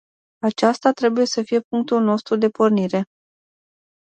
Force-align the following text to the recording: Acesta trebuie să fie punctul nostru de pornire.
Acesta 0.43 0.91
trebuie 0.91 1.25
să 1.25 1.41
fie 1.43 1.59
punctul 1.61 2.03
nostru 2.03 2.35
de 2.35 2.49
pornire. 2.49 3.03